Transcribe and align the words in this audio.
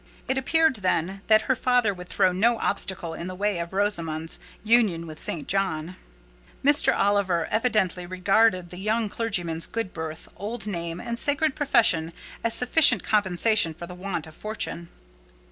It 0.27 0.35
appeared, 0.35 0.77
then, 0.77 1.21
that 1.27 1.43
her 1.43 1.55
father 1.55 1.93
would 1.93 2.09
throw 2.09 2.31
no 2.31 2.57
obstacle 2.57 3.13
in 3.13 3.27
the 3.27 3.35
way 3.35 3.59
of 3.59 3.71
Rosamond's 3.71 4.39
union 4.63 5.05
with 5.05 5.21
St. 5.21 5.47
John. 5.47 5.95
Mr. 6.65 6.97
Oliver 6.97 7.45
evidently 7.51 8.07
regarded 8.07 8.71
the 8.71 8.79
young 8.79 9.09
clergyman's 9.09 9.67
good 9.67 9.93
birth, 9.93 10.27
old 10.35 10.65
name, 10.65 10.99
and 10.99 11.19
sacred 11.19 11.55
profession 11.55 12.13
as 12.43 12.55
sufficient 12.55 13.03
compensation 13.03 13.75
for 13.75 13.85
the 13.85 13.93
want 13.93 14.25
of 14.25 14.33
fortune. 14.33 14.89